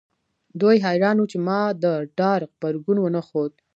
[0.61, 1.85] دوی حیران وو چې ما د
[2.17, 3.53] ډار غبرګون ونه ښود